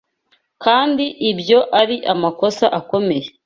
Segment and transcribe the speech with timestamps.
[0.63, 3.27] kandi ibyo ari amakosa akomeye